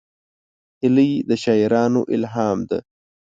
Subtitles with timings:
[0.81, 2.79] هیلۍ د شاعرانو الهام ده